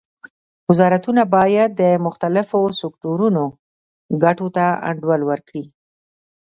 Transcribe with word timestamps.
وزارتونه 0.69 1.21
باید 1.35 1.69
د 1.81 1.83
مختلفو 2.05 2.59
سکتورونو 2.81 3.43
ګټو 4.23 4.47
ته 4.55 4.65
انډول 4.89 5.21
ورکړي 5.29 5.63